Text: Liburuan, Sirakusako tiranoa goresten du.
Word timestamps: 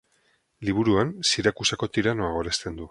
Liburuan, 0.69 1.13
Sirakusako 1.33 1.91
tiranoa 1.99 2.35
goresten 2.39 2.73
du. 2.75 2.79